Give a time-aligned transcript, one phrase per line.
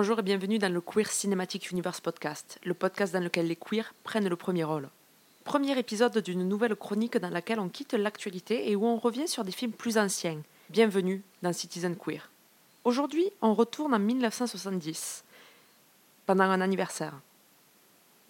[0.00, 3.92] Bonjour et bienvenue dans le Queer Cinematic Universe podcast, le podcast dans lequel les queers
[4.02, 4.88] prennent le premier rôle.
[5.44, 9.44] Premier épisode d'une nouvelle chronique dans laquelle on quitte l'actualité et où on revient sur
[9.44, 10.40] des films plus anciens.
[10.70, 12.30] Bienvenue dans Citizen Queer.
[12.84, 15.22] Aujourd'hui, on retourne en 1970,
[16.24, 17.20] pendant un anniversaire.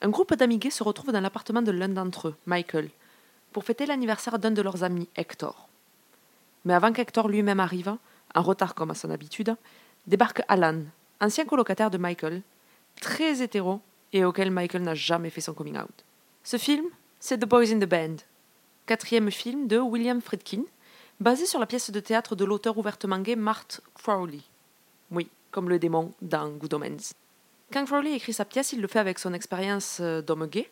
[0.00, 2.88] Un groupe d'amis gays se retrouve dans l'appartement de l'un d'entre eux, Michael,
[3.52, 5.68] pour fêter l'anniversaire d'un de leurs amis, Hector.
[6.64, 7.94] Mais avant qu'Hector lui-même arrive,
[8.34, 9.54] en retard comme à son habitude,
[10.06, 10.80] débarque Alan,
[11.20, 12.42] ancien colocataire de Michael,
[13.00, 13.80] très hétéro
[14.12, 16.04] et auquel Michael n'a jamais fait son coming out.
[16.42, 16.86] Ce film,
[17.20, 18.16] c'est The Boys in the Band,
[18.86, 20.62] quatrième film de William Friedkin,
[21.20, 24.40] basé sur la pièce de théâtre de l'auteur ouvertement gay Marthe Crowley.
[25.10, 27.12] Oui, comme le démon dans Good Omens.
[27.72, 30.70] Quand Crowley écrit sa pièce, il le fait avec son expérience euh, d'homme gay.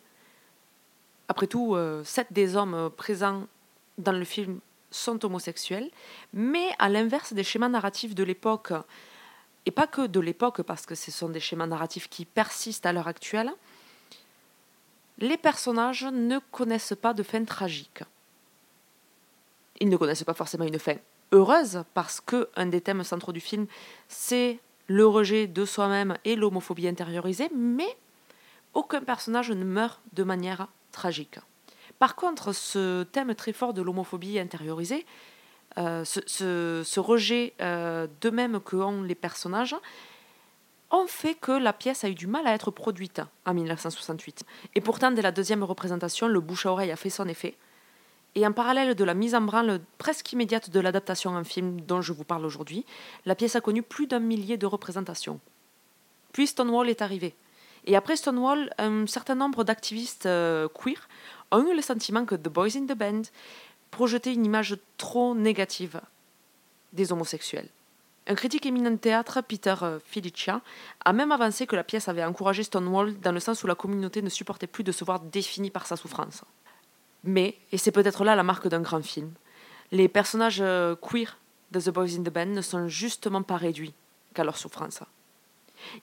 [1.27, 3.47] Après tout, euh, sept des hommes présents
[3.97, 4.59] dans le film
[4.89, 5.91] sont homosexuels,
[6.33, 8.71] mais à l'inverse des schémas narratifs de l'époque,
[9.67, 12.93] et pas que de l'époque, parce que ce sont des schémas narratifs qui persistent à
[12.93, 13.51] l'heure actuelle,
[15.17, 18.03] les personnages ne connaissent pas de fin tragique.
[19.81, 20.95] Ils ne connaissent pas forcément une fin
[21.33, 23.67] heureuse, parce que un des thèmes centraux du film,
[24.07, 27.97] c'est le rejet de soi-même et l'homophobie intériorisée, mais
[28.73, 31.39] aucun personnage ne meurt de manière tragique.
[31.99, 35.05] Par contre, ce thème très fort de l'homophobie intériorisée,
[35.77, 39.75] euh, ce, rejet euh, de même que ont les personnages,
[40.89, 44.43] ont fait que la pièce a eu du mal à être produite en 1968.
[44.75, 47.57] Et pourtant, dès la deuxième représentation, le bouche à oreille a fait son effet.
[48.35, 52.01] Et en parallèle de la mise en branle presque immédiate de l'adaptation en film dont
[52.01, 52.85] je vous parle aujourd'hui,
[53.25, 55.39] la pièce a connu plus d'un millier de représentations.
[56.33, 57.35] Puis Stonewall est arrivé.
[57.85, 61.07] Et après Stonewall, un certain nombre d'activistes euh, queer
[61.51, 63.23] ont eu le sentiment que The Boys in the Band
[63.91, 66.01] projetait une image trop négative
[66.93, 67.69] des homosexuels.
[68.29, 70.61] Un critique éminent de théâtre, Peter euh, Filicia,
[71.05, 74.21] a même avancé que la pièce avait encouragé Stonewall dans le sens où la communauté
[74.21, 76.43] ne supportait plus de se voir définie par sa souffrance.
[77.23, 79.31] Mais, et c'est peut-être là la marque d'un grand film,
[79.91, 81.37] les personnages euh, queer
[81.71, 83.93] de The Boys in the Band ne sont justement pas réduits
[84.33, 84.99] qu'à leur souffrance.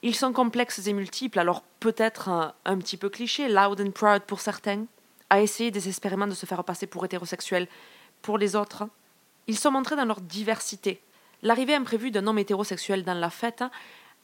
[0.02, 4.22] Ils sont complexes et multiples, alors peut-être un, un, petit peu cliché, loud and proud
[4.22, 4.86] pour certains,
[5.30, 7.68] à essayer désespérément de se faire passer pour hétérosexuels
[8.22, 8.84] pour les autres.
[9.46, 11.00] Ils sont montrés dans leur diversité.
[11.42, 13.64] L'arrivée imprévue d'un homme hétérosexuel dans la fête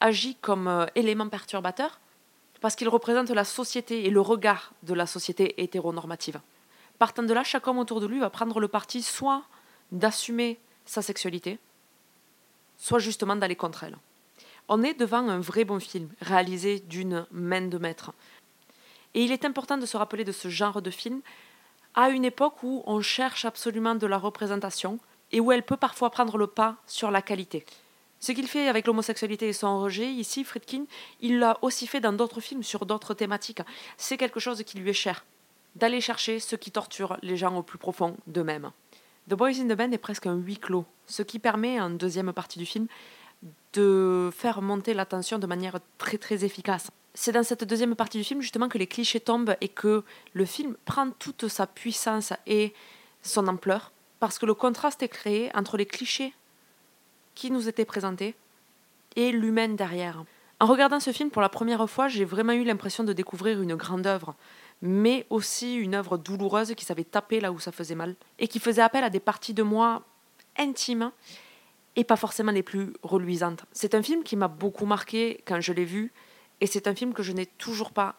[0.01, 2.01] agit comme euh, élément perturbateur
[2.61, 6.41] parce qu'il représente la société et le regard de la société hétéronormative.
[6.99, 9.43] Partant de là, chaque homme autour de lui va prendre le parti soit
[9.93, 11.59] d'assumer sa sexualité,
[12.77, 13.97] soit justement d'aller contre elle.
[14.69, 18.13] On est devant un vrai bon film, réalisé d'une main de maître.
[19.15, 21.21] Et il est important de se rappeler de ce genre de film
[21.95, 24.99] à une époque où on cherche absolument de la représentation
[25.33, 27.65] et où elle peut parfois prendre le pas sur la qualité.
[28.21, 30.85] Ce qu'il fait avec l'homosexualité et son rejet, ici, Friedkin,
[31.21, 33.63] il l'a aussi fait dans d'autres films sur d'autres thématiques.
[33.97, 35.25] C'est quelque chose qui lui est cher,
[35.75, 38.71] d'aller chercher ce qui torture les gens au plus profond d'eux-mêmes.
[39.29, 42.33] The Boys in the Band est presque un huis clos, ce qui permet, en deuxième
[42.33, 42.89] partie du film,
[43.73, 48.19] de faire monter la tension de manière très très efficace c'est dans cette deuxième partie
[48.19, 52.33] du film justement que les clichés tombent et que le film prend toute sa puissance
[52.47, 52.73] et
[53.23, 56.33] son ampleur, parce que le contraste est créé entre les clichés
[57.35, 58.35] qui nous étaient présentés
[59.17, 60.25] et l'humain derrière.
[60.61, 63.75] En regardant ce film pour la première fois, j'ai vraiment eu l'impression de découvrir une
[63.77, 64.35] grande œuvre,
[64.83, 68.59] mais aussi une œuvre douloureuse qui savait taper là où ça faisait mal, et qui
[68.59, 70.03] faisait appel à des parties de moi
[70.59, 71.13] intimes
[71.97, 73.65] et pas forcément les plus reluisantes.
[73.73, 76.13] C'est un film qui m'a beaucoup marqué quand je l'ai vu,
[76.61, 78.17] et c'est un film que je n'ai toujours pas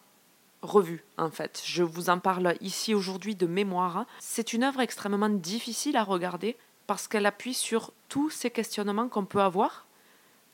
[0.61, 1.61] revu, en fait.
[1.65, 4.05] Je vous en parle ici aujourd'hui de mémoire.
[4.19, 6.57] C'est une œuvre extrêmement difficile à regarder
[6.87, 9.85] parce qu'elle appuie sur tous ces questionnements qu'on peut avoir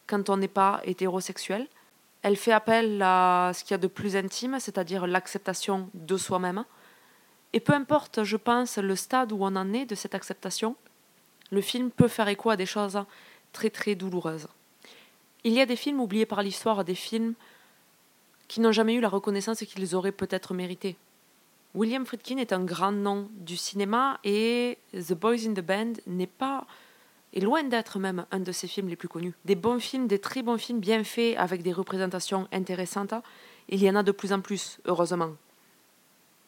[0.05, 1.67] quand on n'est pas hétérosexuel.
[2.21, 6.65] Elle fait appel à ce qu'il y a de plus intime, c'est-à-dire l'acceptation de soi-même.
[7.53, 10.75] Et peu importe, je pense, le stade où on en est de cette acceptation,
[11.51, 13.01] le film peut faire écho à des choses
[13.53, 14.47] très très douloureuses.
[15.43, 17.35] Il y a des films oubliés par l'histoire, des films
[18.47, 20.95] qui n'ont jamais eu la reconnaissance qu'ils auraient peut-être mérité.
[21.75, 26.25] William Friedkin est un grand nom du cinéma et The Boys in the Band n'est
[26.25, 26.65] pas
[27.33, 29.33] est loin d'être même un de ses films les plus connus.
[29.45, 33.13] Des bons films, des très bons films bien faits avec des représentations intéressantes,
[33.69, 35.31] il y en a de plus en plus, heureusement.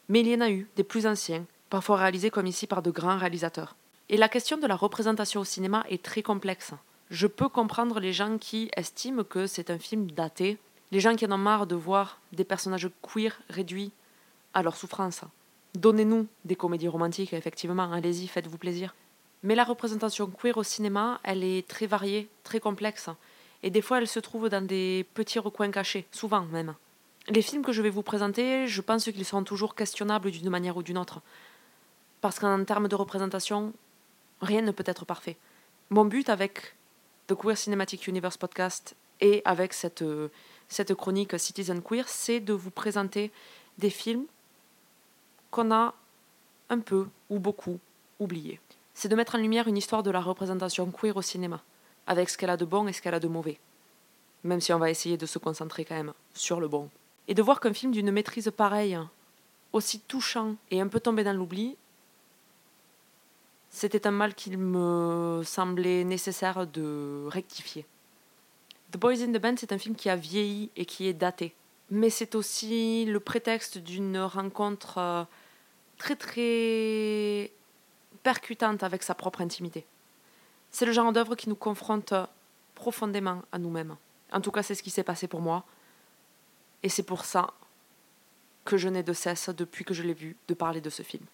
[0.07, 2.91] Mais il y en a eu des plus anciens, parfois réalisés comme ici par de
[2.91, 3.75] grands réalisateurs.
[4.07, 6.71] Et la question de la représentation au cinéma est très complexe.
[7.11, 10.57] Je peux comprendre les gens qui estiment que c'est un film daté,
[10.91, 13.91] les gens qui en ont marre de voir des personnages queer réduits
[14.53, 15.21] à leur souffrance.
[15.75, 18.95] Donnez-nous des comédies romantiques, effectivement, allez-y, faites-vous plaisir.
[19.43, 23.09] Mais la représentation queer au cinéma, elle est très variée, très complexe.
[23.61, 26.75] Et des fois, elle se trouve dans des petits recoins cachés, souvent même.
[27.27, 30.77] Les films que je vais vous présenter, je pense qu'ils seront toujours questionnables d'une manière
[30.77, 31.21] ou d'une autre.
[32.21, 33.73] Parce qu'en termes de représentation,
[34.41, 35.37] rien ne peut être parfait.
[35.89, 36.75] Mon but avec
[37.27, 40.03] The Queer Cinematic Universe podcast et avec cette,
[40.69, 43.31] cette chronique Citizen Queer, c'est de vous présenter
[43.77, 44.25] des films
[45.51, 45.93] qu'on a
[46.69, 47.79] un peu ou beaucoup
[48.19, 48.59] oubliés.
[48.93, 51.61] C'est de mettre en lumière une histoire de la représentation queer au cinéma,
[52.05, 53.57] avec ce qu'elle a de bon et ce qu'elle a de mauvais.
[54.43, 56.89] Même si on va essayer de se concentrer quand même sur le bon.
[57.27, 58.97] Et de voir qu'un film d'une maîtrise pareille,
[59.73, 61.75] aussi touchant et un peu tombé dans l'oubli,
[63.69, 67.85] c'était un mal qu'il me semblait nécessaire de rectifier.
[68.91, 71.53] The Boys in the Band, c'est un film qui a vieilli et qui est daté.
[71.91, 75.23] Mais c'est aussi le prétexte d'une rencontre euh,
[75.97, 77.51] très très
[78.23, 79.85] percutante avec sa propre intimité.
[80.71, 82.13] C'est le genre d'œuvre qui nous confronte
[82.75, 83.95] profondément à nous-mêmes.
[84.31, 85.63] En tout cas, c'est ce qui s'est passé pour moi.
[86.83, 87.53] Et c'est pour ça
[88.65, 91.25] que je n'ai de cesse, depuis que je l'ai vu, de parler de ce film.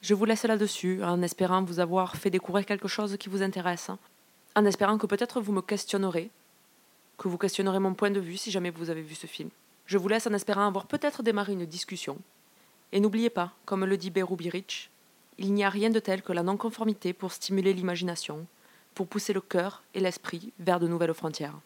[0.00, 3.90] Je vous laisse là-dessus, en espérant vous avoir fait découvrir quelque chose qui vous intéresse,
[4.58, 6.30] en espérant que peut-être vous me questionnerez,
[7.16, 9.50] que vous questionnerez mon point de vue si jamais vous avez vu ce film.
[9.86, 12.18] Je vous laisse en espérant avoir peut-être démarré une discussion.
[12.90, 14.90] Et n'oubliez pas, comme le dit Berubi Rich,
[15.38, 18.46] il n'y a rien de tel que la non-conformité pour stimuler l'imagination,
[18.94, 21.60] pour pousser le cœur et l'esprit vers de nouvelles frontières.